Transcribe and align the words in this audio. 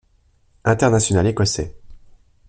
International 0.65 1.27
écossais. 1.27 1.77